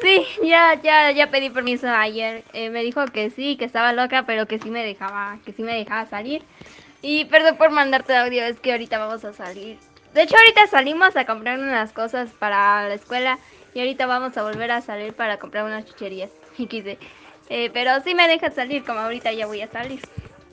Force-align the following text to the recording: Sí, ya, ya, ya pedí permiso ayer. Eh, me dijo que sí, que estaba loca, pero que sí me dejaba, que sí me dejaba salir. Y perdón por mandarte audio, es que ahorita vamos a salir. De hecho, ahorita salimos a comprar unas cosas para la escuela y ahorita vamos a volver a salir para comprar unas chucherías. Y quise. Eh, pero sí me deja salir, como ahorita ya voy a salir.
Sí, 0.00 0.26
ya, 0.42 0.80
ya, 0.82 1.10
ya 1.10 1.30
pedí 1.30 1.50
permiso 1.50 1.88
ayer. 1.88 2.44
Eh, 2.52 2.70
me 2.70 2.82
dijo 2.82 3.04
que 3.06 3.30
sí, 3.30 3.56
que 3.56 3.64
estaba 3.64 3.92
loca, 3.92 4.24
pero 4.26 4.46
que 4.46 4.58
sí 4.58 4.70
me 4.70 4.84
dejaba, 4.84 5.38
que 5.44 5.52
sí 5.52 5.62
me 5.62 5.74
dejaba 5.74 6.06
salir. 6.06 6.42
Y 7.02 7.24
perdón 7.26 7.56
por 7.56 7.70
mandarte 7.70 8.16
audio, 8.16 8.44
es 8.44 8.58
que 8.60 8.72
ahorita 8.72 8.98
vamos 8.98 9.24
a 9.24 9.32
salir. 9.32 9.78
De 10.12 10.22
hecho, 10.22 10.36
ahorita 10.36 10.66
salimos 10.66 11.16
a 11.16 11.24
comprar 11.26 11.58
unas 11.58 11.92
cosas 11.92 12.30
para 12.38 12.88
la 12.88 12.94
escuela 12.94 13.38
y 13.74 13.80
ahorita 13.80 14.06
vamos 14.06 14.36
a 14.36 14.42
volver 14.42 14.70
a 14.70 14.80
salir 14.80 15.12
para 15.12 15.38
comprar 15.38 15.64
unas 15.64 15.84
chucherías. 15.86 16.30
Y 16.58 16.66
quise. 16.66 16.98
Eh, 17.50 17.70
pero 17.72 18.00
sí 18.02 18.14
me 18.14 18.26
deja 18.28 18.50
salir, 18.50 18.82
como 18.84 19.00
ahorita 19.00 19.32
ya 19.32 19.46
voy 19.46 19.60
a 19.60 19.68
salir. 19.68 20.00